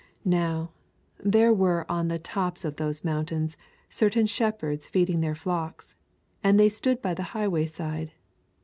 [0.25, 0.71] Now,
[1.19, 3.55] there were on the tops of those mountains
[3.87, 5.93] certain shepherds feeding their flocks,
[6.43, 8.11] and they stood by the highway side.